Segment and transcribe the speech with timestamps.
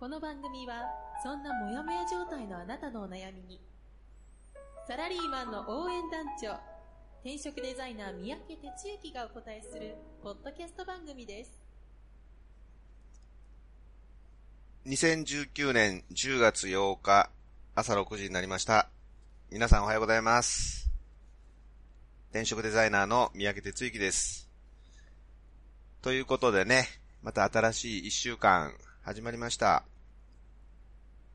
[0.00, 0.86] この番組は
[1.22, 3.60] そんなモヤモヤ状態のあなたのお悩みに
[4.88, 6.58] サラリーマンの応援団長
[7.22, 11.62] 転職デザイナー三宅哲之がお答えするポッドキャスト番組です
[14.86, 17.28] 2019年10月8日
[17.74, 18.88] 朝6時になりました。
[19.50, 20.90] 皆さんおはようございます。
[22.30, 24.48] 転職デザイナーの三宅哲之です。
[26.00, 26.86] ということでね、
[27.22, 28.72] また新しい1週間
[29.02, 29.82] 始まりました。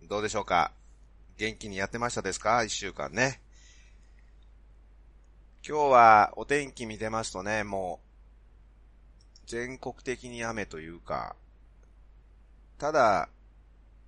[0.07, 0.71] どうでしょうか？
[1.37, 3.41] 元気にやってましたですか ?1 週間ね。
[5.67, 7.99] 今日はお天気見てますとね、も
[9.35, 11.35] う全国的に雨というか、
[12.77, 13.29] ただ、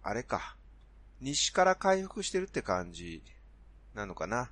[0.04, 0.56] あれか。
[1.20, 3.24] 西から回復してるって感じ
[3.96, 4.52] なのかな？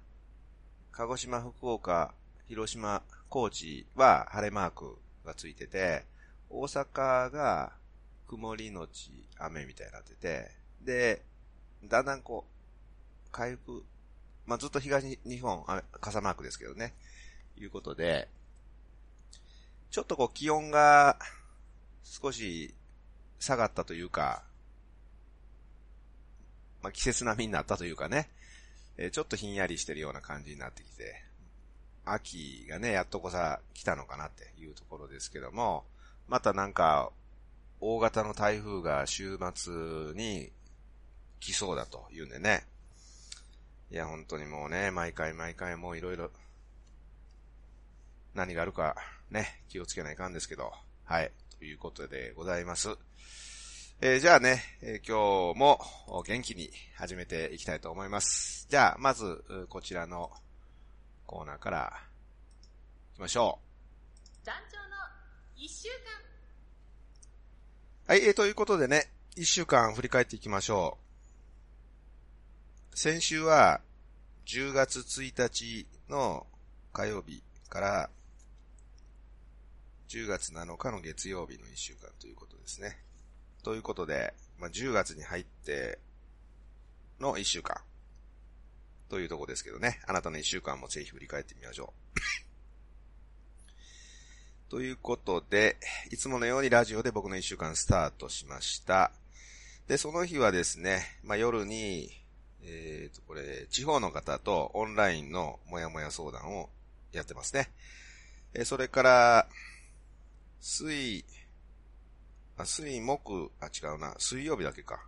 [0.92, 2.12] 鹿児島、福岡、
[2.48, 6.06] 広島、高知は晴れマークがついてて、
[6.50, 7.72] 大阪が
[8.28, 11.22] 曇りのち雨みたいになってて、で、
[11.84, 13.84] だんだんこう、回復、
[14.46, 15.64] まあ、ずっと東日本、
[16.00, 16.94] 傘マークですけどね、
[17.58, 18.28] いうことで、
[19.92, 21.18] ちょっとこう気温が
[22.04, 22.74] 少し
[23.40, 24.44] 下がったというか、
[26.82, 28.30] まあ、季節並みになったというかね、
[28.98, 31.24] えーちょっとひんやりしてるような感じになってきて、
[32.06, 35.84] 秋がね、やっとこさ来たのかなっていうところですけども、
[36.28, 37.12] またなんか、
[37.88, 39.72] 大型の台風が週末
[40.16, 40.50] に
[41.40, 42.66] 来そうだというんでね。
[43.92, 46.32] いや、本当にもうね、毎回毎回もういろいろ、
[48.34, 48.96] 何があるか
[49.30, 50.72] ね、気をつけないかんですけど、
[51.04, 52.90] はい、ということでございます。
[54.02, 55.80] えーじゃあね、えー今日も
[56.26, 58.66] 元気に始めていきたいと思います。
[58.68, 60.32] じゃあ、まず、こちらの
[61.28, 61.94] コーナーから
[63.12, 63.60] 行きましょ
[64.44, 64.96] 団長の
[65.56, 66.25] 1週間う。
[68.08, 71.00] はい、えーということでね、一週間振り返っていきましょ
[72.94, 72.96] う。
[72.96, 73.82] 先週は、
[74.46, 76.46] 10月1日の
[76.94, 78.10] 火曜日から、
[80.08, 82.96] 10月7日の月曜日の一週間ということですね。
[83.64, 85.98] ということで、まあ、10月に入って
[87.20, 87.82] の一週間。
[89.10, 90.00] というとこですけどね。
[90.06, 92.45] あなたの一週間もぜひ振り返ってみましょう。
[94.70, 95.78] ということで、
[96.12, 99.12] いつものようにラジオで僕の一週間スタートしました。
[99.88, 102.10] で、その日はですね、まあ、夜に、
[102.64, 106.70] えーと、これ、地方の方とオンラインのもやもや相談を
[107.14, 107.70] やってますね。
[108.56, 109.48] えそれから、
[110.60, 111.24] 水、
[112.58, 115.06] あ、水、木、あ、違うな、水曜日だけか。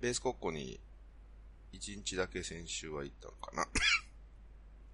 [0.00, 0.78] ベース国庫に、
[1.72, 3.66] 一日だけ先週は行ったのかな。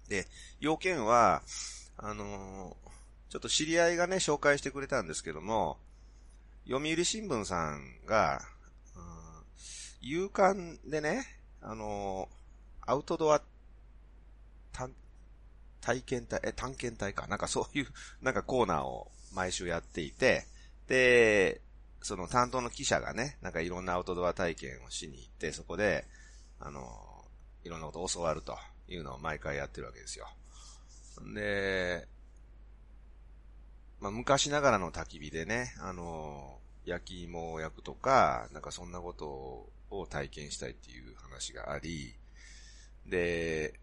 [0.07, 0.27] で、
[0.61, 1.43] 要件は、
[2.01, 2.89] あのー
[3.29, 5.77] ちょっと知り合いがね、紹介してくれたんですけども、
[6.67, 8.41] 読売新聞さんが、
[8.95, 9.03] うん
[10.01, 11.25] 夕刊でね、
[11.61, 12.39] あのー
[12.91, 13.39] アウトドア、
[14.71, 14.91] 探
[15.79, 17.27] 体験隊、え、探検隊か。
[17.27, 17.87] なんかそういう、
[18.21, 20.47] なんかコーナーを毎週やっていて、
[20.87, 21.61] で、
[22.01, 26.07] その担当の記者がね、なんかいろんなアウトドア体験をしに行って、そこで、
[26.59, 27.25] あの、
[27.63, 30.27] いろんなことを教わるというのを毎回やってるわけですよ。
[31.33, 32.07] で、
[33.99, 42.15] まあ、昔ながらの焚き火でね、あの、焼き芋を焼くとか、なんかそんなことを体験したいっていう話があり、
[43.05, 43.73] で、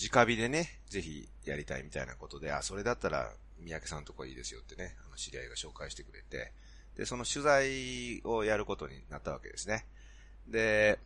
[0.00, 6.52] 直火でね、ぜひやりたいみたいなことで、あ、それだったら三宅さんとこいいですよってね、あの知り合いが紹介してくれて、
[6.96, 9.86] で、その取材をやることになったわけですね。
[10.46, 10.98] で、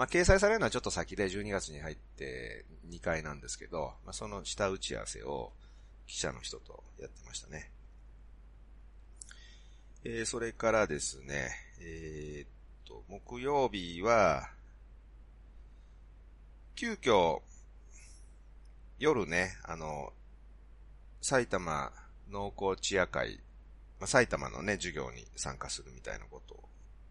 [0.00, 5.52] まあ、掲載されるのはちょっと先で12月に入って2回なんですけど、まあ、その下打ち合わせを
[6.06, 7.70] 記者の人とやってましたね。
[10.02, 11.50] えーそれからですね、
[11.82, 12.48] えーっ
[12.88, 14.48] と、木曜日は、
[16.76, 17.40] 急遽、
[18.98, 20.14] 夜ね、あの、
[21.20, 21.92] 埼玉
[22.30, 23.38] 農工チア会、
[23.98, 26.58] まあ、埼玉のね、授業に参加するみたいなこと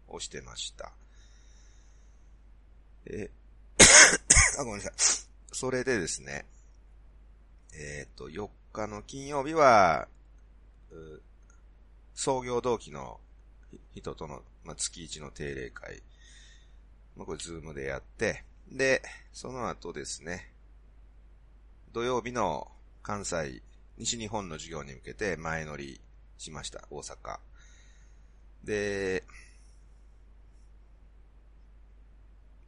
[0.08, 0.90] をしてました。
[3.06, 3.30] え
[4.58, 4.92] あ、ごめんなさい。
[5.52, 6.46] それでですね、
[7.74, 10.08] えっ、と、4日の金曜日は、
[12.14, 13.20] 創業同期の
[13.94, 16.02] 人との、まあ、月一の定例会
[17.20, 20.52] まあ、これズームでやって、で、その後ですね、
[21.92, 22.70] 土曜日の
[23.02, 23.62] 関西、
[23.98, 26.00] 西日本の授業に向けて前乗り
[26.38, 27.38] しました、大阪。
[28.64, 29.24] で、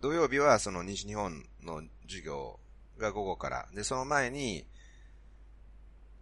[0.03, 2.59] 土曜日はその西日本の授業
[2.99, 4.67] が午後から、で、その前に、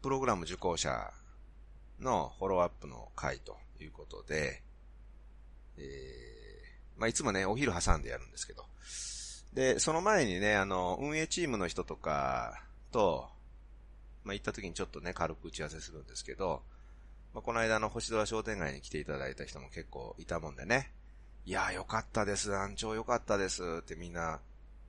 [0.02, 1.10] プログラム受講者
[1.98, 4.62] のフォローアップの会ということで、
[5.78, 8.66] えー、まあ、いつもね、お昼挟んでやるんですけど、
[9.54, 12.62] で、その前にね、あの、運営チームの人とか
[12.92, 13.30] と、
[14.24, 16.62] まあ、行った時にちょっとね、軽く打ち合わせするんですけど、
[17.32, 20.92] まあ、この間の星空商店街に来ていただいた人も結構いたもんでね、
[21.46, 23.62] いやーよかったです、団長よかったです。
[23.80, 24.40] ってみんな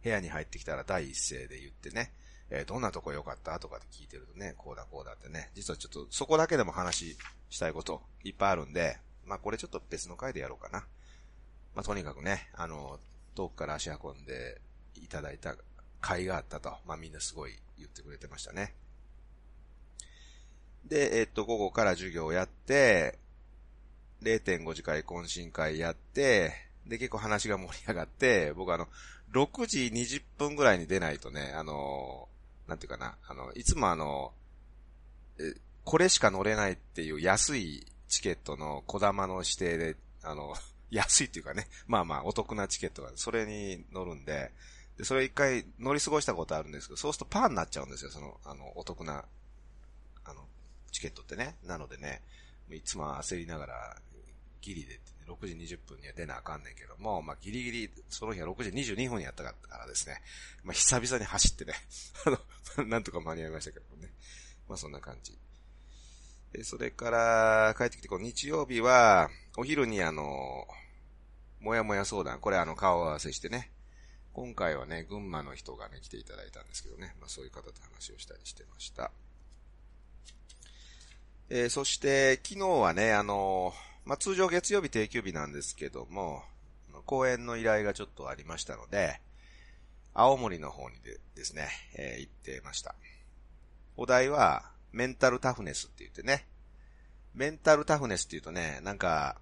[0.03, 2.11] 部屋に入ってきたら第一声で言ってね、
[2.49, 3.57] えー、どんなとこ良かった？
[3.59, 7.17] とかって聞いてるとね、こうだこうだってね、実はちょっとそこだけでも話
[7.49, 10.85] したいこといっぱいあるんで、まあこれちょっと別の回でやろうかな。
[11.73, 12.99] まあとにかくね、あの、
[13.33, 14.59] 遠くから足運んで
[14.95, 15.55] いただいた
[16.01, 18.75] 会があったと、まあみんなすごい言ってくれてましたね。
[20.83, 23.17] で、えっと、午後から授業をやって、
[24.21, 26.53] 0.5次会懇親会やって、
[26.85, 28.87] で、結構話が盛り上がって、僕あの、
[29.33, 32.27] 6時20分ぐらいに出ないとね、あの、
[32.67, 34.33] なんていうかな、あの、いつもあの、
[35.39, 35.53] え、
[35.83, 40.53] これしか乗れないっていう安いチケットの小玉の指定で、あの、
[40.91, 44.51] 安いっていうかね、まあまあお得なチケットが、それに乗るんで、
[44.97, 49.25] で、それ一回乗り過ごしたことあるんですけど、そうするとパーになっちゃうんですよ、その、あの、お得な、
[50.25, 50.45] あの、
[50.91, 51.55] チケットってね。
[51.63, 52.21] なのでね、
[52.69, 54.01] いつも焦りながら、
[54.61, 60.21] ギリで、ね6時20分には出なあかんねんけども、まあ、ギリギリ、その日は6時22分やったからですね、
[60.63, 61.73] まあ、久々に走ってね、
[62.77, 64.09] あの、なんとか間に合いましたけどね。
[64.67, 65.37] まあ、そんな感じ。
[66.53, 70.67] で、それから、帰ってきて、この日曜日は、お昼にあの、
[71.59, 73.71] もやもや相談、これあの、顔合わせしてね、
[74.33, 79.11] 今回はね、群馬の人がね、来ていただいたんですけどね、まあそういう方と話をしたりしてました。
[81.49, 83.73] えー、そして、昨日はね、あの、
[84.05, 86.43] まあ通常月曜日定休日なんですけども、
[87.05, 89.21] 講演の依頼がちょっとありましたので、
[90.13, 92.95] 青森の方にでですね、えー、行ってました。
[93.95, 96.47] お題は、メンタルタフネスって言ってね、
[97.33, 99.39] メンタルタフネスって言うとね、なんか、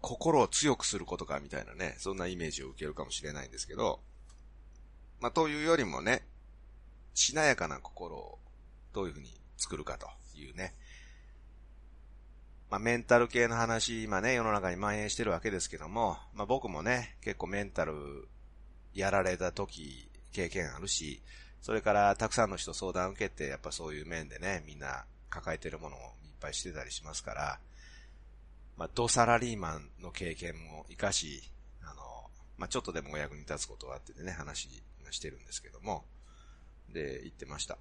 [0.00, 4.00] 心を強くすることかみたいなね、そんなイメージを受けるかもしれないんですけど、
[5.20, 6.22] まあ、というよりもね、
[7.14, 8.38] しなやかな心を
[8.92, 10.08] どういうふうに作るかと
[10.38, 10.74] いうね、
[12.70, 18.28] まあ、メンタル系の話、今ね、世の中に蔓延してるわけですけども、まあ、僕もね、結構メンタル
[18.92, 21.22] やられた時、経験あるし、
[21.62, 26.04] それからたくさんの人相談受けて、やっぱそういう面でね、みんな抱えてるものをいっ
[26.40, 27.58] ぱいしてたりしますから、
[28.76, 31.42] まあ、ドサラリーマンの経験も活かし、
[31.82, 34.68] あの、まあ、ちょっとでもお役に立つことはあってね、話
[35.10, 36.04] してるんですけども、
[36.92, 37.78] で、言ってました。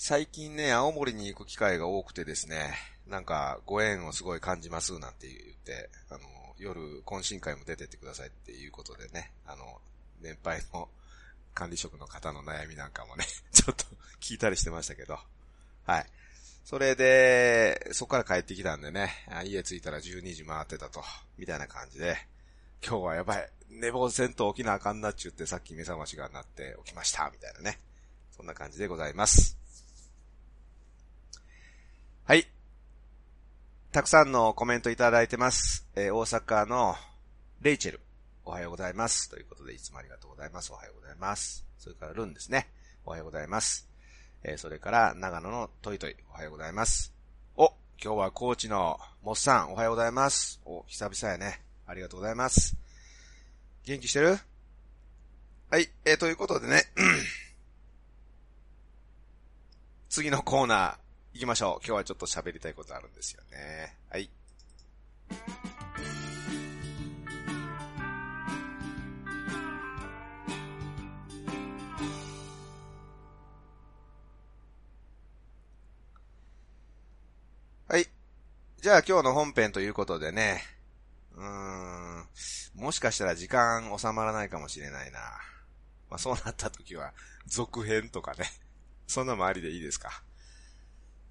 [0.00, 2.72] 最近ね、青森に行く機会が多くてですね、
[3.08, 6.20] なんかご縁をすごい感じますなんて言って、あの、
[6.56, 9.80] 夜懇親会も出てってくださいっていうことでね、あの、
[10.22, 10.88] 年配の
[11.52, 13.86] 管理職の方の悩みなんかもね、 ちょっと
[14.22, 15.18] 聞いたりしてましたけど、
[15.84, 16.06] はい。
[16.64, 21.02] それで、そこから帰ってきたんでね、家着いたら12時回ってたと、
[21.36, 22.16] みたいな感じで、
[22.86, 24.54] 今日はやばい、寝坊せんと
[32.28, 32.46] はい。
[33.90, 35.88] たくさんのコメントいただいてます。
[35.96, 36.94] えー、大阪の
[37.62, 38.00] レイチェル、
[38.44, 39.30] おはようございます。
[39.30, 40.70] ということで、いつもありがとうございます。
[40.70, 41.64] おはようございます。
[41.78, 42.68] それからルンですね。
[43.06, 43.88] おはようございます。
[44.42, 47.14] えー、それから、長野のトイトイ、おはようございます。
[47.56, 50.60] お、今日は高知のモッさん、おはようございます。
[50.66, 51.62] お、久々やね。
[51.86, 52.76] ありがとうございます。
[53.86, 54.36] 元気してる？
[55.70, 56.82] はい、えー、ということでね、
[60.10, 61.07] 次のコーナー
[61.38, 61.86] 行きましょう。
[61.86, 63.96] 今日はちょっと喋りたいことあるんですよね。
[64.10, 64.28] はい。
[77.86, 78.06] はい
[78.82, 80.60] じゃあ今日の本編ということでね、
[81.36, 82.26] うーん、
[82.74, 85.20] もしかしたら時間収まらないかもしれないな。
[86.10, 87.12] まあそうなった時は、
[87.46, 88.44] 続編とかね、
[89.06, 90.24] そんなもありでいいですか？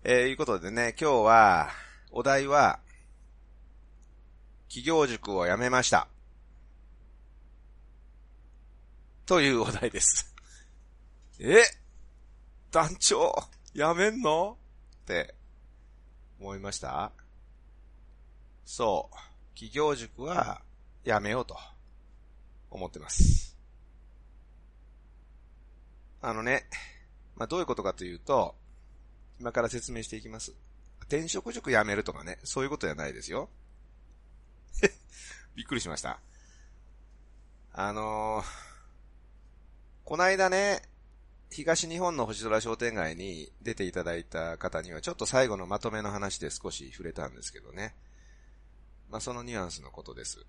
[0.04, 1.70] えー、いうことでね、今日は、
[2.12, 2.80] お題は、
[4.70, 6.08] 企業塾を辞めました。
[9.26, 10.34] というお題です。
[11.40, 11.64] え？
[12.72, 13.36] 団長、
[13.74, 14.58] 辞めんの？
[15.04, 15.36] って
[16.40, 17.12] 思いました？
[18.66, 19.16] そう。
[19.56, 20.62] 企業塾は
[21.04, 21.58] やめようと
[22.70, 23.58] 思ってます。
[26.22, 26.70] あのね、
[27.36, 28.56] まあ、どういうことかというと、
[29.40, 30.54] 今から説明していきます。
[31.02, 33.50] 転職塾やめるとかね、そういうことじゃないですよ。
[35.56, 36.20] びっくりしました。
[37.74, 38.46] あのー、
[40.04, 40.82] こないだね、
[41.50, 47.96] 東日本の星空商店街に出ていただいた方には、ちょっと最後のまとめの話で少し触れたんですけどね。
[49.10, 50.46] まあ、そのニュアンスのことです。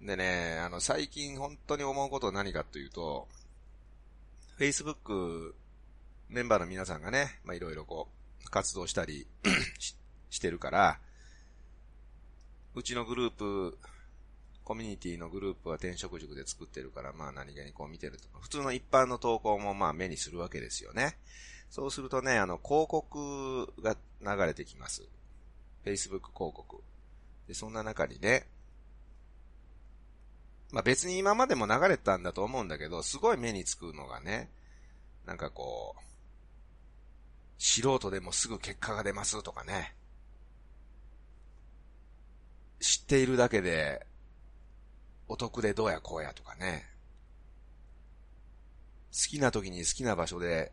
[0.00, 3.28] でね、あの、最近本当に思うことは何かというと、
[4.58, 5.54] Facebook
[6.32, 8.08] メンバーの皆さんがね、まあ、いろいろこ
[8.42, 9.26] う、活動したり
[9.78, 9.94] し
[10.30, 10.98] してるから、
[12.74, 13.78] うちのグループ、
[14.64, 18.28] コミュニティのグループは転職塾で作ってるから、まあ何気にこう見てると。
[18.40, 21.18] 普通の一般の投稿もまあ目にするわけですよね。
[21.68, 25.02] そうするとね、あの、広告が流れてきます。
[25.84, 26.82] Facebook 広告。
[27.46, 28.46] で、そんな中にね、
[30.72, 34.48] まあ別に今までも流れたんだと思うんだけど、すごい目につくのがね、
[35.26, 36.11] なんかこう、
[37.64, 39.94] 素人でもすぐ結果が出ますとかね、
[42.80, 44.04] 知っているだけで、
[45.28, 46.84] お得でどうやこうやとかね、
[49.12, 50.72] 好きな時に好きな場所で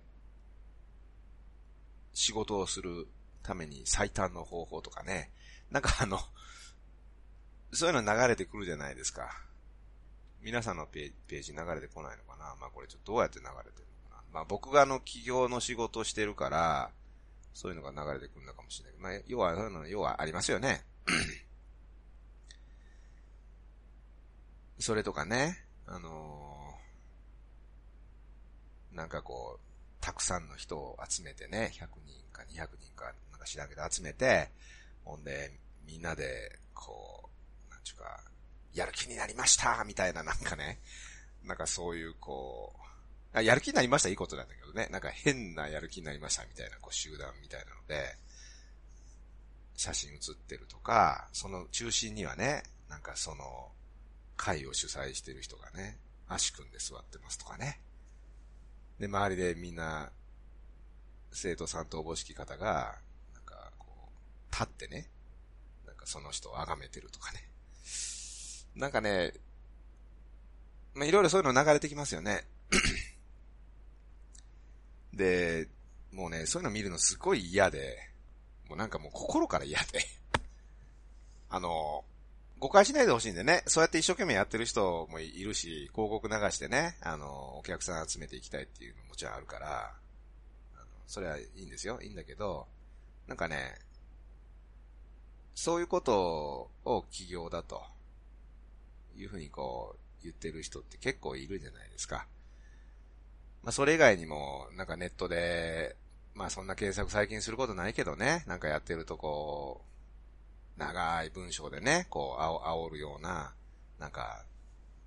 [2.14, 3.08] 仕事をする
[3.44, 5.30] ために最短の方法とかね、
[5.70, 6.18] なんかあの、
[7.72, 9.30] そういうの流れてくるじゃないですか。
[10.42, 12.56] 皆さんのページ流れてこないのかな。
[12.60, 13.89] まあこれちょっとどうやって流れてる
[14.34, 16.92] まあ僕があの企業の仕事をしてるから、
[17.54, 19.00] そういうのが流れてくるのかもしれない。
[19.00, 19.56] まあ要は、
[19.88, 20.84] 要はありますよね。
[24.80, 29.60] それとかね、あのー、なんかこう、
[30.00, 34.50] たくさんの人を集めてね、100人か200人かなんか知らんけど集めて、
[35.04, 35.52] ほんで、
[35.86, 37.30] みんなで、こ
[37.68, 38.24] う、なんちゅうか、
[38.74, 40.80] やる気になりましたみたいななんかね、
[41.44, 42.80] なんかそういうこう、
[43.34, 44.10] やる気になりました？
[44.10, 48.16] いいことなんだけどね、なんか変なやる気になりましたみたいな、こう集団みたいなので、
[49.76, 53.72] 写真写ってるとか、その中心にはね、なんかその、
[54.36, 57.80] 会を主催してる人がね、足組んで座ってますとかね。
[59.00, 60.12] で、周りでみんな、
[61.32, 62.98] 生徒さんとおぼしき方が、
[63.34, 65.08] なんかこう、立ってね、
[65.86, 67.48] なんかその人を崇めてるとかね。
[68.76, 69.34] なんかね、
[70.94, 72.46] まあ、いろいろそういうの流れてきますよね。
[75.14, 75.68] で、
[76.12, 77.98] もうね、そういうの見るのすごい嫌で、
[78.68, 80.06] もうなんかもう心から嫌で。
[81.50, 82.06] あの、
[82.60, 89.96] 誤解しないでほしいんでね、そうやって一生懸命やってる人もいるし、広告流してね、あの、お客さん集めていきたいっていうのももちろんあるから、
[90.76, 92.00] あのそれはいいんですよ。
[92.02, 92.68] いいんだけど、
[93.28, 93.80] なんかね、
[95.56, 97.82] そういうことを企業だと。
[99.22, 102.26] いうふうにこう、言ってる人って結構いるじゃないですか。
[103.64, 105.96] まあ、それ以外にも、なんかネットで、
[106.34, 109.82] まあそんな検索最近することないけどね、なんかやってるとこ
[110.78, 113.54] う、長い文章でね、こう、あお、煽るような、
[114.00, 114.46] なんか、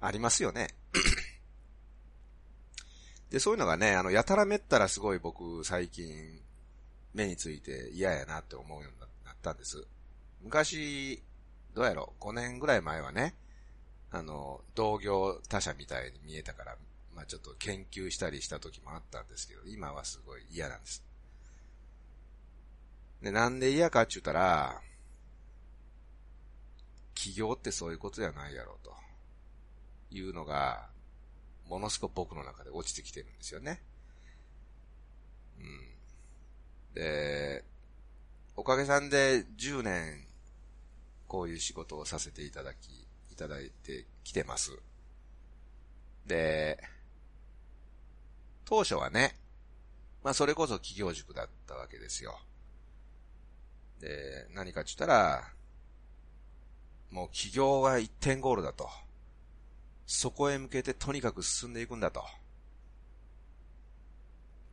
[0.00, 0.68] ありますよね。
[3.30, 6.40] で、そういうのがね、あの、やたらめったらすごい僕、最近、
[7.14, 9.86] 目について嫌やなって思うようになったんです。
[10.42, 11.22] 昔、
[11.74, 13.34] どうやろう、5年ぐらい前はね、
[14.10, 16.76] あの、同業他社みたいに見えたから、
[17.14, 21.02] まあちょっと研究したりした時もあったんですけど、今はすごい嫌なんです。
[23.22, 24.80] で、なんで嫌かって言ったら、
[27.14, 28.92] 企業ってそういうことじゃないやろうと。
[30.10, 30.90] いうのが、
[31.68, 33.82] ものすごく僕の中で落ちてきてるんですよね。
[35.58, 36.94] うん。
[36.94, 37.64] で、
[38.56, 40.26] おかげさんで10年、
[41.26, 44.78] こういう仕事をさせていただき、いただいてきてます。
[46.26, 46.78] で、
[48.64, 49.36] 当初はね、
[50.22, 52.38] まあそれこそ企業塾だったわけですよ。
[54.00, 55.52] で、何かって言ったら、
[57.10, 58.88] もう企業は一点ゴールだと。
[60.06, 62.24] そこへ向けてとにかく進んでいくんだと。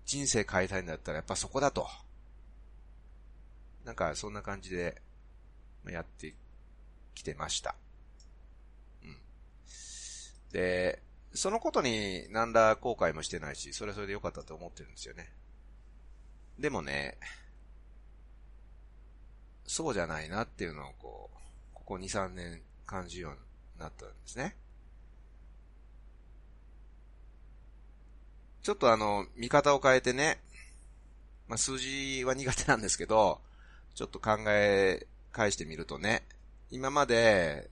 [0.06, 1.88] 人生変えたいんだったらやっぱそこだと。
[3.86, 5.02] なんかそんな感じで
[5.88, 6.34] やって
[7.14, 7.76] きてました。
[9.04, 9.18] うん
[10.52, 11.02] で、
[11.34, 15.32] そのことに何ら後悔もしてないし、それはそれで良かったと思ってるんですよね。
[16.58, 17.18] でもね、
[19.66, 23.38] そうじゃないなっていうのをこう、ここ2、3年感じるように
[23.80, 24.56] なったんですね。
[28.64, 30.40] ちょっとあの、見方を変えてね、
[31.48, 33.40] まあ、数字は苦手なんですけど、
[33.96, 36.24] ちょっと考え返してみるとね、
[36.72, 37.70] 今まで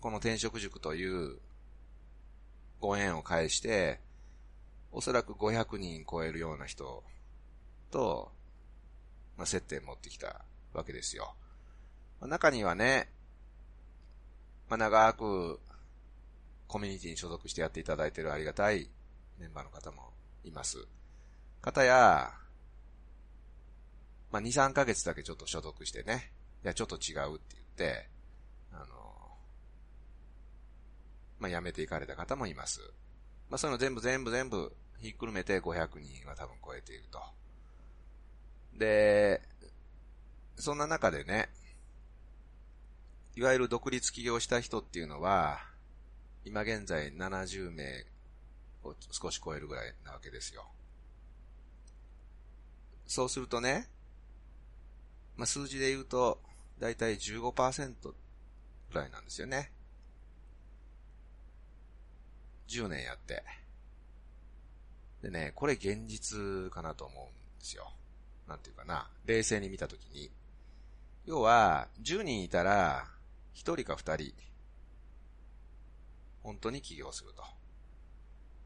[0.00, 1.38] この転職塾という
[2.80, 4.00] ご縁を介して、
[4.92, 7.04] おそらく500人超えるような人
[7.90, 8.32] と、
[9.36, 11.34] まあ、接点持ってきたわけですよ。
[12.20, 13.10] まあ、中にはね、
[14.68, 15.60] まあ、長く
[16.66, 18.88] コミュニティに所属してやっていただいているありがたい
[19.38, 20.12] メンバーの方も
[20.44, 20.86] います。
[21.60, 22.32] 方や、
[24.30, 26.32] まあ、2、3ヶ月だけちょっと所属してね、
[26.62, 28.08] いや、ちょっと違うって言って、
[28.72, 29.10] あの、
[31.40, 32.80] まあ、辞めていかれた方もいます。
[33.48, 37.20] まあ、そういうの全部全部全部ひっくるめて500人は多分超えていると。
[38.78, 39.42] で、
[40.56, 41.48] そんな中でね、
[43.34, 45.60] いわゆる独立起業した人っていうのは、
[46.44, 48.06] 今現在70名
[48.84, 50.66] を少し超えるぐらいなわけですよ。
[53.06, 53.88] そうするとね、
[55.36, 56.40] まあ、数字で言うと、
[56.78, 58.14] だいたい15%く
[58.92, 59.72] らいなんですよね。
[62.70, 63.42] 10年やって。
[65.22, 67.92] でね、これ現実かなと思うんですよ。
[68.48, 69.10] なんていうかな。
[69.26, 70.30] 冷静に見たときに。
[71.26, 73.06] 要は、10人いたら、
[73.54, 74.34] 1人か2人、
[76.42, 77.44] 本当に起業すると。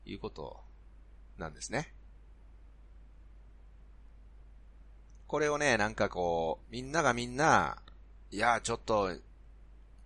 [0.06, 0.60] いうこと
[1.38, 1.92] なんですね。
[5.26, 7.82] これをね、なんかこう、みんながみんな、
[8.30, 9.10] いや、ちょっと、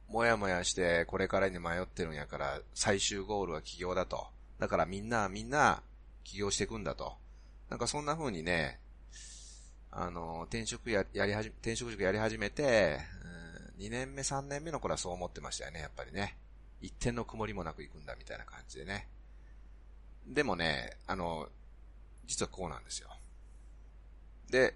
[0.09, 4.27] もやもやして、これからに迷ってるんやから、最終ゴールは起業だと。
[4.59, 5.83] だからみんな、みんな、
[6.25, 7.17] 起業していくんだと。
[7.69, 8.81] なんかそんな風にね、
[9.91, 12.99] あの、転職や、やりはじ、転職塾やり始めて、
[13.77, 16.37] うん、2年目、3年目の頃はそう思ってましたよね、やっぱりね。
[16.81, 19.09] 一点の曇りもなく行くんだ、みたいな感じでね。
[20.27, 21.49] でもね、あの、
[22.27, 23.09] 実はこうなんですよ。
[24.51, 24.75] で、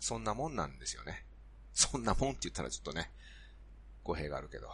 [0.00, 1.24] そんなもんなんですよね。
[1.72, 3.10] そんなもんって言ったらちょっとね、
[4.08, 4.70] 語弊があるけど。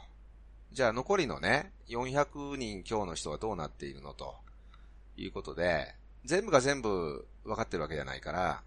[0.70, 4.36] じゃあ残りのね、400人今日の人はどうなっているのと
[5.16, 5.92] いうことで、
[6.24, 8.62] 全部が全部分かってるわけじゃないから、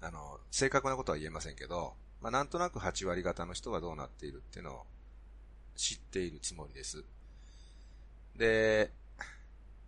[0.00, 1.92] あの、正確なことは言えませんけど、
[2.22, 4.82] まあ、なんとなく8割方の人がどうなっているっていうのを
[5.76, 7.04] 知っているつもりです。
[8.36, 8.90] で、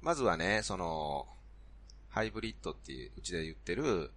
[0.02, 1.26] まずはね、その、
[2.10, 4.10] ハイブリッドっていううちで言ってる、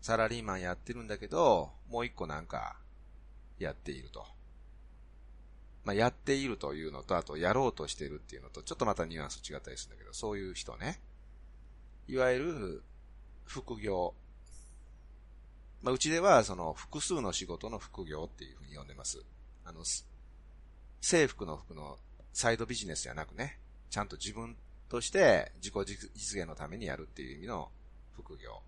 [0.00, 2.76] サラリーマンやってるんだけど、もう一個なんか、
[3.58, 4.37] やっていると。
[5.88, 11.00] まあ、やっているというのと、あと、やろうとしてるっていうのと、ちょっとまたニュアンス違ったりするんだけど、そういう人ね。
[12.08, 12.82] いわゆる、
[13.46, 14.12] 副業。
[15.80, 19.24] まあ、うちでは、その、複数の仕事の副業っていうふうに呼んでます。
[19.64, 19.82] あの、
[21.00, 21.96] 制服の服の
[22.34, 24.58] サイドビジネスじゃなくね、ちゃんと自分
[24.90, 25.74] として自己
[26.14, 27.70] 実現のためにやるっていう意味の
[28.14, 28.60] 副業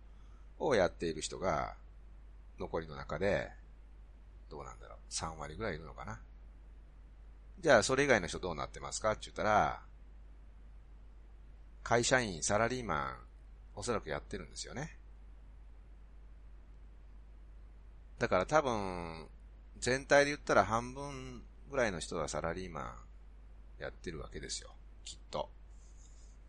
[0.58, 1.76] をやっている人が、
[2.58, 3.50] 残りの中で、
[4.48, 6.18] どうなんだろう、3割ぐらいいるのかな。
[7.60, 9.82] じゃあ、それ以外の人どうなってますかって言ったら、
[11.82, 13.16] 会社員、サラリーマン、
[13.74, 14.96] おそらくやってるんですよね。
[18.18, 19.28] だから多分、
[19.78, 22.80] 全体で言ったら半分ぐらいの人はサラリーマ
[23.78, 24.70] ンやってるわけですよ。
[25.04, 25.50] きっと。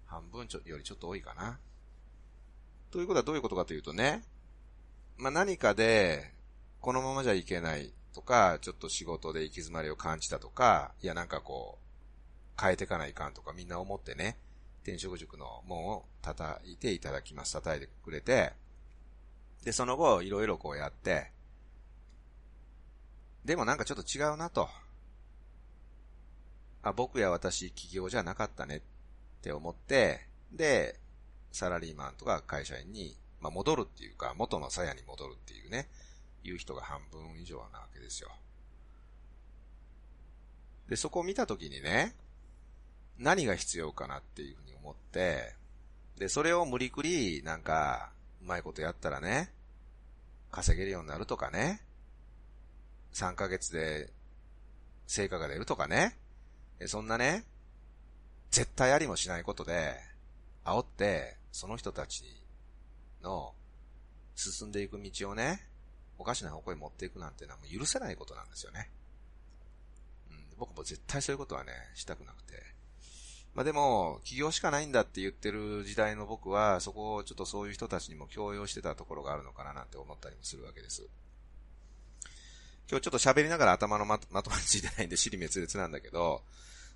[0.05, 1.59] 半分ちょよりちょっと多いかな。
[2.89, 4.23] ということはどういうことかというとね、
[5.17, 6.33] まあ、何かで、
[6.79, 14.37] このままじゃいけないとか、ちょっと仕事で行き詰まりを感じたとか、いやなんかこう、変えてかないかんとかみんな思ってね、
[14.83, 17.53] 転職塾の門を叩いていただきます。
[17.53, 18.53] 叩いてくれて、
[19.63, 21.31] で、その後、いろいろこうやって、
[23.45, 24.69] でもなんかちょっと違うなと。
[26.83, 28.81] あ、僕や私起業じゃなかったねっ
[29.41, 30.99] て思って、で、
[31.51, 35.87] サラリーマンとか会社員に、まあ、戻るっていうか、元の鞘に戻るっていうね、
[36.43, 38.29] いう人が半分以上なわけですよ。
[40.89, 42.15] で、そこを見たときにね、
[43.17, 45.53] 何が必要かなっていうふうに思って、
[46.17, 49.51] で、それを無理くり、なんか、うまいことやったらね、
[50.51, 51.81] 稼げるようになるとかね、
[53.13, 54.11] 3ヶ月で
[55.07, 56.17] 成果が出るとかね、
[56.87, 57.45] そんなね、
[58.49, 59.95] 絶対ありもしないことで、
[60.65, 62.23] 煽って、その人たち
[63.23, 63.53] の
[64.35, 65.70] 進んでいく道をね、
[66.21, 68.89] おかしな方向に持っていくなんてのはもう許せないことなんですよね。
[70.29, 72.63] うん、僕も絶対そういうことはね、したくなくて。
[73.55, 81.09] まあでも、起業しかないんだって言ってる時代の僕は、そこをちょっとそういう人たちにも強要してたところがあるのかななんて思ったりもするわけです。
[82.89, 86.43] 今日ちょっと喋りながら頭のままとまりついてないんで尻滅裂なんだけど、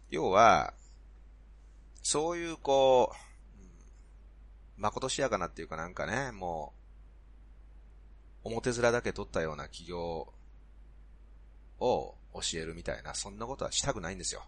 [0.09, 0.73] 要は、
[2.03, 3.15] そういうこう、
[4.77, 6.85] まことしやかなっていうかなんかね、もう、
[8.45, 10.31] 表面だけ取ったような企業
[11.79, 14.43] を、教えるみたいな、そんなことはしたくないんですよ。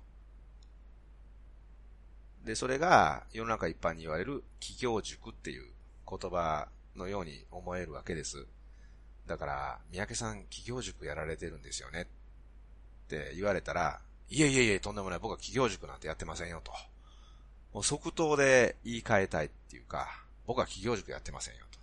[2.44, 5.72] で、それが世の中一般に言われる企業塾っていう
[6.10, 8.46] 言葉のように思えるわけです。
[9.26, 12.06] だから、三宅さん企業塾やられてるんですよねっ
[13.08, 15.20] て言われたら、いえいえいえ、とんでもない。
[15.20, 16.72] 僕は企業塾なんてやってませんよと。
[17.74, 20.08] もう即答で言い換えたいっていうか、
[20.46, 21.80] 僕は企業塾やってませんよと。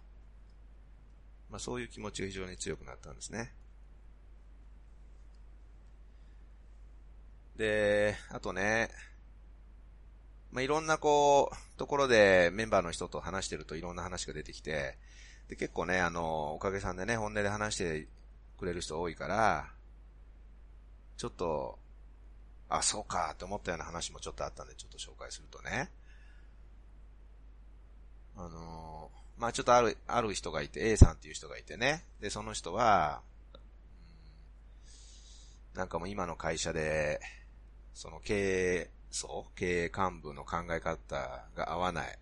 [1.50, 3.52] まあそういう気持ちが非常に強くなったんですね。
[7.56, 8.90] で、あとね、
[10.50, 14.98] まあ、いろんなこう、ところでメンバーの人と話してるといろんな話が出てきて、
[15.48, 18.08] で、結構ね、あの、おかげさんでね、本音で話して
[18.58, 19.68] くれる人多いから、
[21.16, 21.78] ちょっと、
[22.68, 25.90] あ、そうか、って思ったような話もちょっとあったんで、ちょっと紹介するとね。
[28.36, 32.04] あのまあ、ちょっとある、ある人がいて、A さんっていう人がいてね。
[32.20, 33.22] で、その人は、
[35.74, 37.20] なんかもう今の会社で、
[37.94, 42.18] その経営層、経営幹部の考え方が合わない。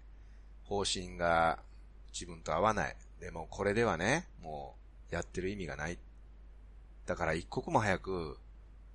[0.64, 1.58] 方針が
[2.12, 2.96] 自分と合わない。
[3.20, 4.76] でもこれではね、も
[5.10, 5.98] うやってる意味がない。
[7.04, 8.36] だから一刻も早く、も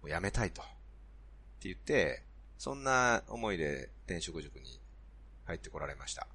[0.03, 0.62] うやめたいと。
[0.62, 0.65] っ
[1.60, 2.23] て言って、
[2.58, 4.80] そんな思いで転職塾に
[5.45, 6.27] 入ってこられました。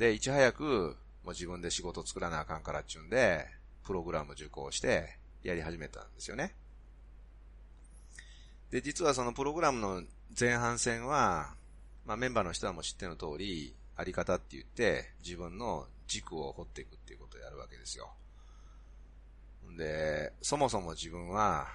[0.00, 3.46] で、いち早く、もう自分で仕事作らなあかんからっちゅうんで、
[3.84, 6.54] プログラム受講してやり始めたんですよね。
[8.70, 10.02] で、実はそのプログラムの
[10.38, 11.54] 前半戦は、
[12.06, 18.10] まあメンバーの人はもう知っての通り、あり方って言って、自分の軸を掘っていくっていうことをやるわけですよ。
[19.70, 21.68] んで、そもそも自分は、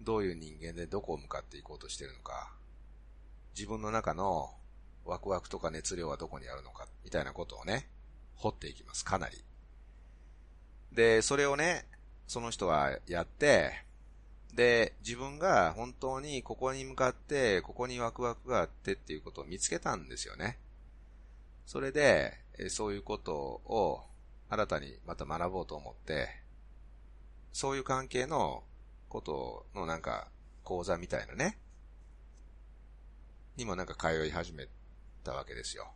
[0.00, 2.54] どういう人間でどこを向かっていこうとしてるのか、
[3.54, 4.54] 自分の中の
[5.04, 7.88] ワクワクとか熱量はどこにあるのか、みたいなことをね、
[8.36, 9.44] 掘っていきます、かなり。
[10.92, 11.86] で、それをね、
[12.26, 13.84] その人はやって、
[14.54, 20.58] で、自分が本当にここに向かって、ここにワクワクがあってっていうことを見つけたんですよね。
[21.66, 22.34] それで、
[22.68, 24.04] そういうことを
[24.48, 26.28] 新たにまた学ぼうと思って、
[27.52, 28.64] そういう関係の
[29.08, 30.28] ことのなんか
[30.64, 31.58] 講座みたいなね、
[33.56, 34.66] にもなんか通い始め
[35.22, 35.90] たわけですよ。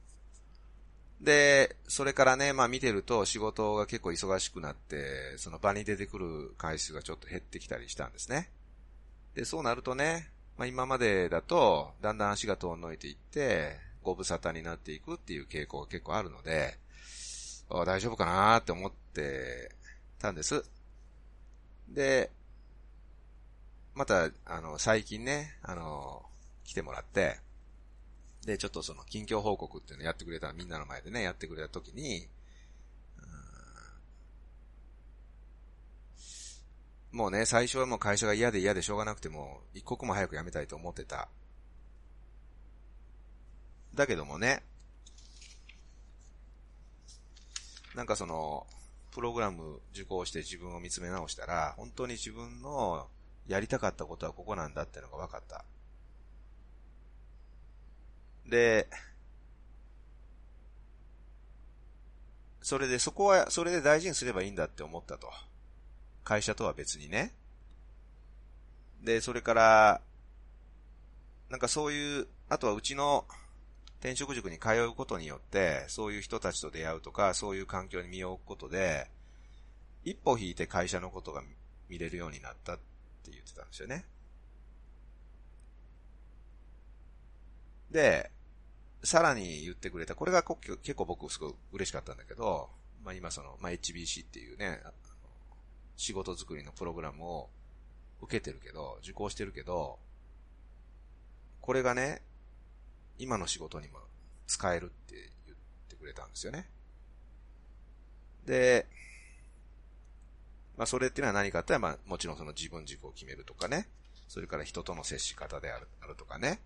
[1.21, 8.51] で、それからね、まあ見てると仕事が結構忙しくなって、その場に出てくる回数がちょっと減ってきたりしたんですね。
[9.35, 16.79] で、そうなるとね、まあ今までだと、だんだん足が遠のいていって、ご無沙汰になっていくっていう傾向が結構あるので、
[17.71, 19.71] あ大丈夫かなって思って
[20.19, 20.63] たんです。
[21.89, 22.31] で、
[23.95, 26.23] また、あの、最近ね、あの、
[26.65, 27.39] 来てもらって、
[28.47, 32.29] で、ちょっとその近況報告っていうのやってくれたみんなの前でね、やってくれた時に、
[37.15, 41.29] もうね、最初はもう会社が嫌で嫌でしょうがなくても、一刻も早く辞めたいと思ってた。
[43.95, 44.65] だけどもね、
[47.95, 48.67] なんかその、
[49.13, 53.07] プログラム受講して自分を見つめ直したら、本当に自分の
[53.47, 55.65] やりたかったことはここなんだってのが分かった。
[58.55, 58.87] で、
[62.62, 65.29] それでそこは、それで大事にすればいいんだって思ったと。
[66.23, 67.33] 会社とは別にね。
[69.03, 70.01] で、それから、
[71.51, 73.25] なんかそういう、あとはうちの
[73.99, 79.09] 転職塾に通うことによって、そういう人たちと出会うとか、そういう環境に身を置くことで、
[80.05, 81.43] 一歩引いて会社のことが
[81.88, 84.05] 見れるようになったって言ってたんですよね。
[87.90, 88.31] で、
[89.05, 92.71] さらに言ってくれた、これが結構僕すごい嬉しかったんだけど、
[93.05, 94.81] まあ今その、まあ HBC っていうね、
[95.97, 97.51] 仕事作りのプログラムを
[98.23, 99.99] 受けてるけど、受講してるけど、
[101.61, 102.23] これがね、
[103.19, 103.99] 今の仕事にも
[104.47, 105.14] 使えるって
[105.47, 106.67] 言ってくれたんですよね。
[108.47, 108.87] で、
[110.77, 113.87] まあそれっていうのは何かってまあもちろんその自分軸を決めるとかね、
[114.29, 116.59] それから人との接し方であるあるとかね、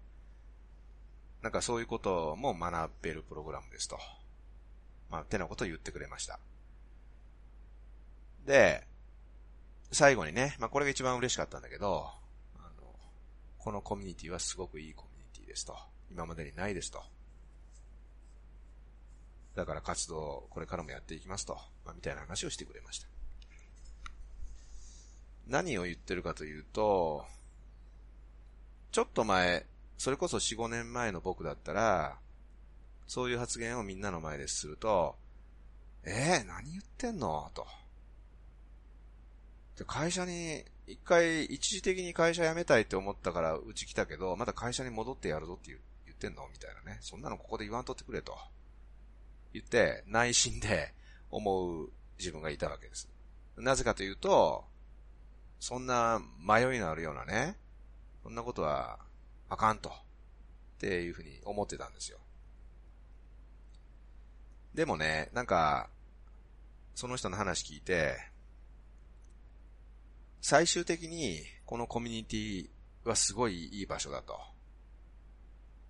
[1.42, 3.98] なんかそういうことも学べるプログラムですと。
[5.11, 6.38] まあ、てなことを言ってくれました。
[8.44, 8.87] で、
[9.92, 12.11] 最後にね、まあこれが一番嬉しかったんだけど、
[12.57, 12.94] あの、
[13.59, 15.77] このコミュニティはすごくいいコミュニティですと。
[16.11, 17.03] 今までにないですと。
[19.55, 21.59] だから活動これからもやっていきますと。
[21.85, 23.09] まあ、みたいな話をしてくれました。
[25.46, 27.24] 何を言ってるかというと、
[28.92, 29.66] ちょっと前、
[29.98, 32.18] それこそ4、5年前の僕だったら、
[33.06, 35.16] そういう発言をみんなの前ですると、
[36.04, 37.50] えー、何言ってんの？
[37.52, 37.66] と。
[39.87, 46.48] 会社に一回一時的に会社辞めたいって思ったからうち来たけど、また会社に戻ってやるぞって言言ってんの？
[46.52, 46.98] みたいなね。
[47.00, 48.37] そんなのここで言わんとってくれと。
[49.52, 50.92] 言って、内心で
[51.30, 53.08] 思う自分がいたわけです。
[53.56, 54.64] なぜかというと、
[55.58, 57.56] そんな迷いのあるようなね、
[58.22, 58.98] そんなことは
[59.48, 59.92] あかんと、っ
[60.78, 62.18] ていうふうに思ってたんですよ。
[64.74, 65.90] でもね、なんか、
[66.94, 68.16] その人の話聞いて、
[70.40, 72.68] 最終的にこのコミュニティ
[73.04, 74.38] はすごいいい場所だと。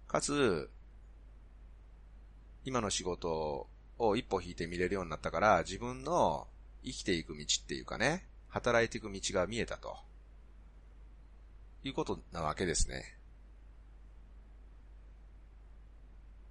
[0.07, 0.71] かつ、
[2.65, 3.69] 今の仕事
[3.99, 6.47] を一歩引いて見れるようになったから、自分の
[6.85, 9.97] 生きていく道っていうかね、働いていく道が見えたと。
[11.85, 13.18] いうことなわけですね。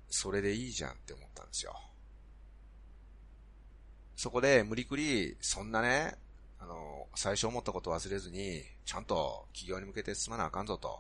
[0.09, 1.75] それでいいじゃんって思ったんですよ。
[4.15, 6.15] そこで無理くり、そんなね、
[6.59, 10.99] あの、最初思ったこと忘れずに、ちゃんと企業に向けて進まなあかんぞと。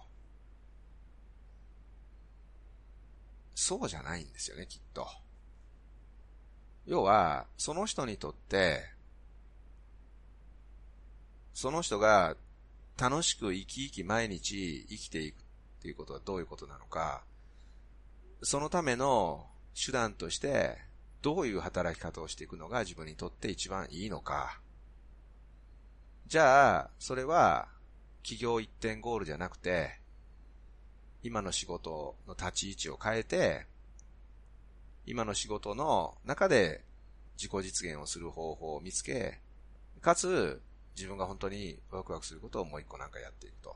[3.55, 5.07] そうじゃないんですよね、きっと。
[6.85, 8.83] 要は、その人にとって、
[11.53, 12.37] その人が
[12.99, 17.23] 楽しく生き生き毎日生きていくっていうことはどういうことなのか、
[18.41, 20.77] そのための手段として、
[21.21, 24.59] どういう働き方をしていくのが自分にとって一番いいのか。
[26.27, 27.67] じゃあ、それは、
[28.21, 29.99] 企業一点ゴールじゃなくて、
[31.23, 33.65] 今の仕事の立ち位置を変えて、
[35.05, 36.83] 今の仕事の中で
[37.37, 39.39] 自己実現をする方法を見つけ、
[40.01, 40.61] かつ、
[40.95, 43.75] 自分が本当にワクワクすることをもう一個なんかやっていくと。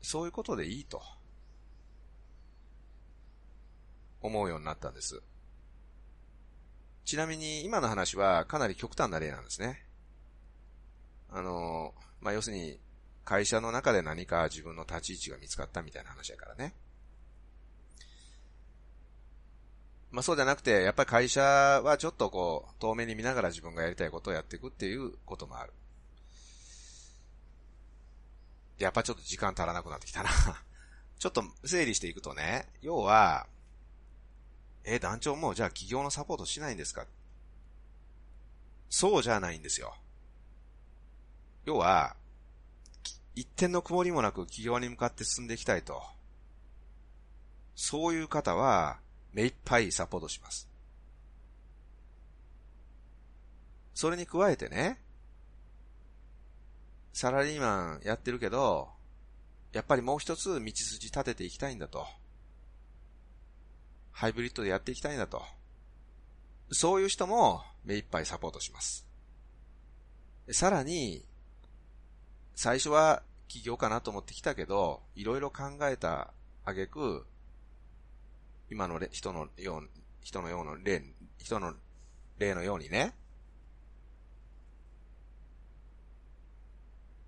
[0.00, 1.02] そういうことでいいと。
[4.20, 5.22] 思うようになったんです。
[7.04, 9.84] ちなみに今の話はかなり極端な例なんですね。
[11.30, 12.78] あの、まあ、要するに
[13.24, 16.74] 会社の中で何か自分の立ち位置が見つかったみたいな話やからね。
[20.10, 25.72] まあそうじゃなくて、やっぱり会社はちょっとこう、遠目に見ながら自分がやりたいことをやっていくっていうこともある。
[28.78, 30.30] やっぱちょっと時間足らなくなってきたな
[31.18, 33.46] ちょっと整理していくとね、要は、
[34.90, 37.06] え、団長もじゃあ企業のサポートしないんですか？
[38.88, 39.94] そうじゃないんですよ。
[41.66, 42.16] 要は、
[43.34, 46.02] 一点の曇りもなく企業に向かって進んでいきたいと。
[47.76, 48.98] そういう方は、
[49.34, 50.66] 目いっぱいサポートします。
[53.94, 54.98] それに加えてね、
[57.12, 58.88] サラリーマンやってるけど、
[59.72, 62.06] やっぱりもう一つ道筋立てていきたいんだと。
[64.18, 65.44] ハイブリッドでやっていきたいんだと。
[66.72, 69.06] そういう人も目いっぱいサポートします。
[70.50, 71.24] さらに、
[72.56, 76.32] 最初は起業かなと思ってきたけど、いろいろ考えた
[76.64, 77.28] 挙句、
[78.72, 79.88] 今の人のよう、
[80.24, 81.00] 人のような例、
[81.38, 81.74] 人の
[82.38, 83.14] 例のようにね、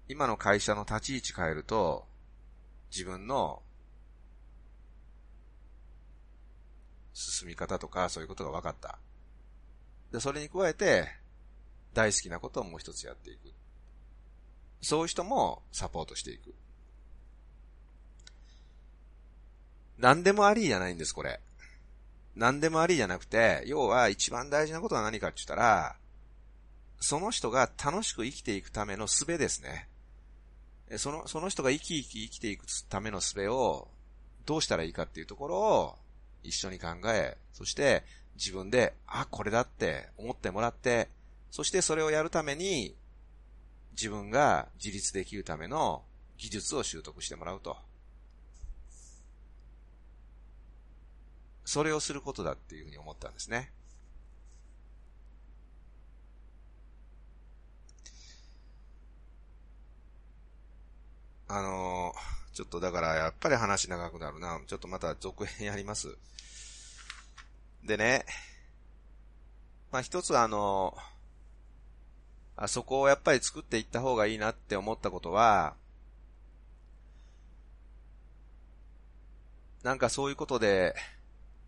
[0.08, 2.08] 今の会社の立ち位置変えると、
[2.90, 3.62] 自分の
[7.20, 8.98] 進み方とかそういうことが分かった。
[10.12, 11.08] で、それに加えて、
[11.94, 13.52] 大好きなことをもう一つやっていく。
[14.80, 16.54] そういう人もサポートしていく。
[19.98, 21.40] 何でもありじゃないんです、これ。
[22.34, 25.96] 何でもありじゃなくて、要は一番大事なことは何かって言ったら、
[27.00, 29.88] その人が楽しく生きていくための術ですね。
[30.96, 33.88] その、その人が生き生き生きていくための術を
[34.46, 35.98] どうしたらいいかっていうところを
[36.42, 38.04] 一緒に考え、そして
[38.36, 41.08] 自分で、あ、これだって思ってもらって、
[41.50, 42.94] そしてそれをやるために
[43.92, 46.02] 自分が自立できるための
[46.38, 47.76] 技術を習得してもらうと。
[51.64, 53.72] それをすることだっていうふうに思ったんですね。
[61.46, 64.60] あのー、ちょっとだからやっぱり話長くなるな。
[64.66, 66.18] ちょっとまた続編やります。
[67.86, 68.26] でね、
[69.90, 70.94] まあ一つあの、
[72.56, 75.74] あそこをやっぱり作っていった方がいいなって思ったことは、
[79.82, 80.94] なんかそういうことで、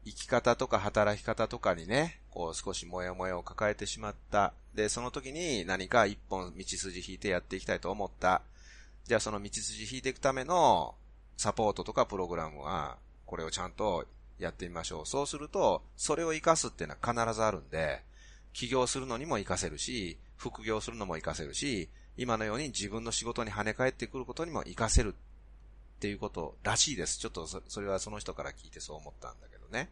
[0.05, 4.52] 生き方とか働き方とかにね、こう少しもやもやを抱えてしまった。
[4.74, 8.42] で、その時に何か一本道筋引いてやっていきたいと思った。
[9.06, 10.94] じゃあその道筋引いていくための
[11.36, 14.06] サポートとかプログラムは、これをちゃんと
[14.38, 15.06] やってみましょう。
[15.06, 18.02] そうすると、それを活かすっていうのは必ずあるんで、
[18.52, 27.18] 起業するのにも活かせるし、副業するのも活かせるし、今のように自分の仕事に跳ね返ってくることにも活かせるっていうことらしいです。
[27.18, 29.88] ちょっとそれはその人から聞いてそう思ったんだけどね。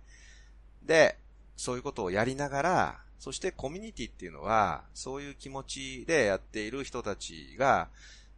[0.83, 1.17] で、
[1.57, 7.89] そういうことをやりながら、そしてコミュニティっていうのは、そういう気持ちでやっている人たちが、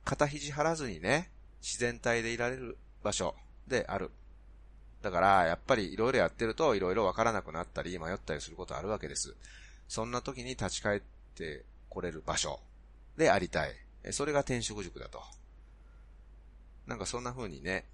[0.04, 3.34] 肩肘張らずにね、自然体でいられる場所
[3.68, 4.10] である。
[5.00, 9.34] だから、やっぱりいろいろやってるといろいろわからなくなったり、迷ったりすることあるわけです。
[9.88, 11.00] そんな時に立ち返っ
[11.34, 12.60] てこれる場所
[13.16, 13.74] でありたい。
[14.10, 15.22] それが転職塾だと。
[16.86, 17.84] なんかそんな風にね、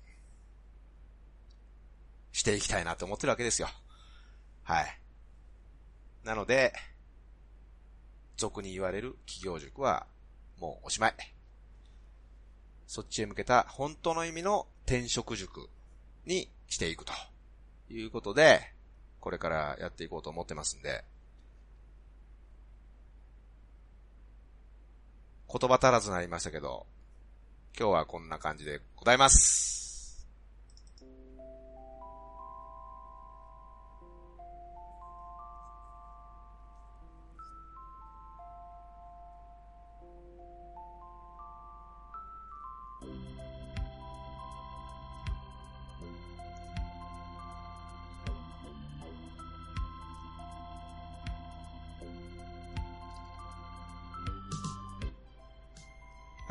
[2.32, 3.68] していきたいなと思ってるわけですよ。
[4.62, 4.98] はい。
[6.24, 6.72] なので、
[8.36, 10.06] 俗に言われる企業塾は
[10.58, 11.14] もうおしまい。
[12.88, 15.68] そっちへ向けた本当の意味の転職塾
[16.24, 17.12] にしていくと
[17.90, 18.72] いうことで、
[19.20, 21.04] これからやっていこうと思ってますんで、
[25.50, 26.86] 言葉足らずになりましたけど、
[27.78, 29.77] 今日はこんな感じでございます。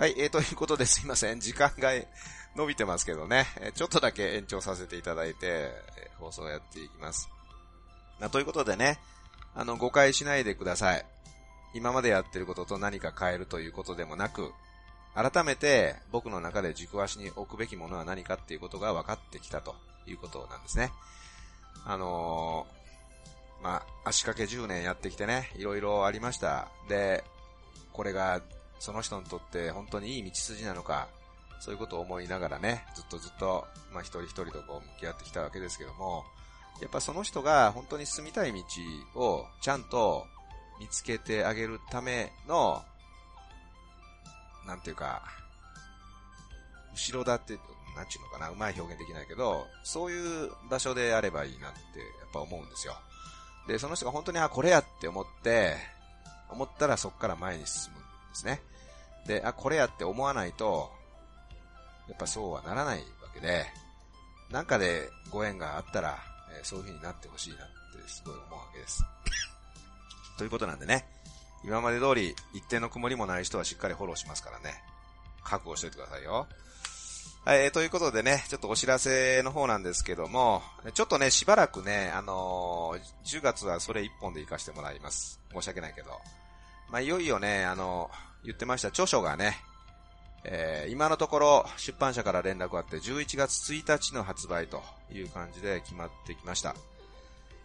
[0.07, 1.41] はい、えー、ということですいません。
[1.41, 1.91] 時間が
[2.55, 3.45] 伸びてますけどね。
[3.75, 5.69] ちょっとだけ延長させていただいて、
[6.17, 7.29] 放送をやっていきます。
[8.17, 8.99] な、ということでね、
[9.53, 11.05] あの、誤解しないでください。
[11.73, 14.53] 今までやってることと何か変えるということでもなく、
[15.13, 20.93] 改めて僕の中で軸足に置くべきものは何かっていうことが分かってきたということなんですね。
[21.85, 26.69] あのー、まあ、足掛け10年やってきてね、いろいろありました。
[26.87, 27.25] で、
[27.91, 28.41] これが
[28.79, 31.07] その人にとって本当にいい道筋なのか、
[31.59, 36.23] そういうことを思いながらね、ずっとずっと、まあ一人一人とこう向き合ってきたわけですけども、
[36.81, 40.25] やっぱその人が本当に進みたい道をちゃんと
[40.79, 42.83] 見つけてあげるための、
[44.67, 45.23] なんていうか、
[46.93, 47.59] 後ろ盾、
[47.95, 52.95] なんちゅうのかな、うまい表現できないけど、そういう場所であればいいなってやっぱ思うんですよ。
[53.67, 55.77] で、その人が本当にあ、これやって思って、
[56.49, 57.96] 思ったらそこから前に進む
[58.37, 58.61] ですね。
[59.25, 60.91] で、あ、これやって思わないと、
[62.07, 63.65] やっぱそうはならないわけで、
[64.49, 66.17] なんかでご縁があったら、
[66.57, 69.03] えー、そういう風になってほしいなってすごい思うわけです。
[70.37, 71.05] ということなんでね、
[71.63, 74.81] 今まで通り一定の曇りもない人はしっかりフォローしますからね、
[75.43, 76.47] 覚悟しといてくださいよ。
[77.43, 85.39] はい、えー、ということでね、ちょっとお知らせの方なんですけども、ちょっとね、しばらくね、あのー、10月はそれ一本で行かしてもらいます。
[85.53, 86.21] 申し訳ないけど。
[86.89, 89.57] まあ、いよいよね、あのー言ってました著書がね、
[90.43, 96.75] えー、今のところ出版社から連絡あって11月1日の発売という感じで決まってきました。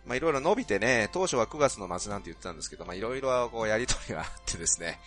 [0.05, 4.99] まあいろいろ伸びてね、当初は9月の末なんて言ってたんですけど、まあいろいろこうやりとりがあってですね。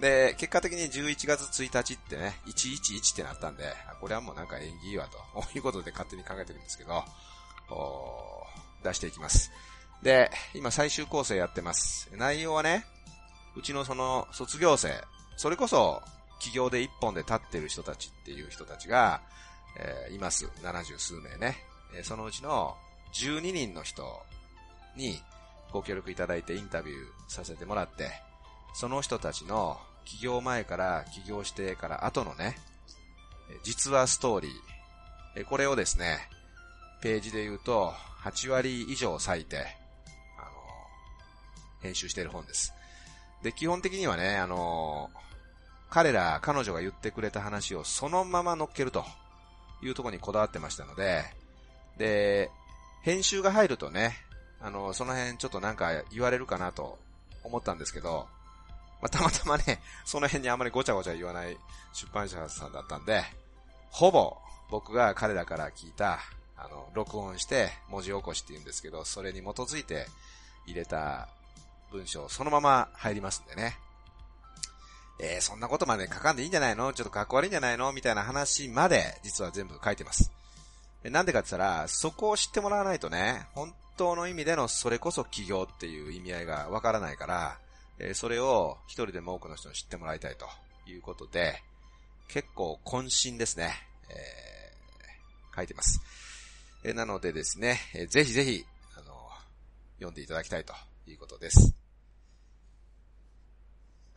[0.00, 3.64] で、結果的に11月1日ってね、111ってなったんで、
[4.00, 5.18] これはもうなんか縁起いいわと、
[5.54, 7.04] いうことで勝手に考えてるんですけど、
[8.84, 9.50] 出していきます。
[10.02, 12.08] で、今最終構成やってます。
[12.16, 12.86] 内容はね、
[13.58, 15.02] うちのその卒業生、
[15.36, 16.00] それこそ、
[16.38, 19.20] 企業で一本で立ってる人たちっていう人たちが、
[19.76, 20.48] えー、います。
[20.62, 21.56] 七十数名ね。
[21.92, 22.76] えー、そのうちの
[23.14, 24.22] 12人の人
[24.96, 25.20] に
[25.72, 28.12] ご協力いただいてインタビューさせてもらって、
[28.74, 32.56] その人たちの起業前から起業してから後のね、
[33.64, 36.18] 実話ストーリー、これをですね、
[37.02, 37.92] ページで言うと
[38.22, 39.66] 8割以上割いて、あの、
[41.82, 42.72] 編集している本です。
[43.42, 45.18] で、基本的にはね、あのー、
[45.90, 49.04] 彼ら、彼女が言ってくれた話をそのまま乗っけると
[49.82, 51.24] いうところにこだわってましたので、
[51.96, 52.50] で、
[53.02, 54.16] 編集が入るとね、
[54.60, 56.98] あの、その辺ちょっとなんか言われるかなと
[57.44, 58.26] 思ったんですけど、
[59.00, 61.56] まあ、たまたまね、その辺にあまりごちゃごちゃ言わない
[61.92, 63.22] 出版社さんだったんで、
[63.90, 64.36] ほぼ
[64.70, 66.18] 僕が彼らから聞いた、
[66.56, 70.06] あの、録音して文字起こしって言うんですけど、それに基づいて
[70.66, 71.28] 入れた
[71.90, 73.78] 文章そのまま入りますんでね。
[75.20, 76.92] えー、そんなことまで書かんでいいんじゃないの？
[76.92, 77.92] ちょっとかっこ悪いんじゃないの？
[77.92, 80.30] みたいな話まで、実は全部書いてます。
[81.02, 87.58] なんでかって言ったら、そこを知ってもらわないとね、本当の意味でのそれこそ起業っていう意味合いがわからないから、
[87.98, 90.46] えー、それを一人でも多くの人に知ってもらいたいと
[90.90, 91.62] いうことで、
[92.28, 93.72] 結構渾身ですね。
[94.10, 96.00] えー、書いてます。
[96.84, 98.64] えー、なのでですね、えー、ぜひぜひ、
[98.96, 99.14] あの、
[99.96, 100.74] 読んでいただきたいと
[101.08, 101.74] いうことです。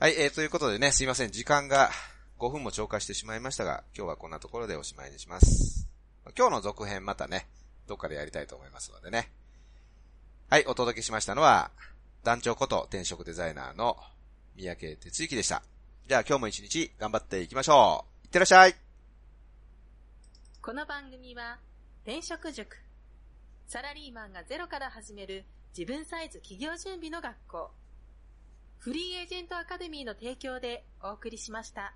[0.02, 1.92] はい、えー、ということでね、すいません、時間が
[2.40, 5.88] 5分も超過してしまいましたが、今日はこんなところでおしまいにします。
[6.36, 7.46] 今日の続編またね、
[7.86, 9.30] どっかでやりたいと思いますのでね。
[10.50, 11.70] はい、お届けしましたのは、
[12.24, 13.96] 団長こと転職デザイナーの
[14.56, 15.62] 三宅哲之でした。
[16.08, 18.26] じゃあ今日も一日頑張っていきましょう。
[18.26, 18.76] いってらっしゃい
[20.64, 21.60] この番組は、
[22.06, 22.76] 転職塾。
[23.68, 25.46] サラリーマンがゼロから始める
[25.78, 27.81] 自分サイズ企業準備の学校。
[28.82, 31.94] フリーエージェントアカデミーの提供でお送りしました。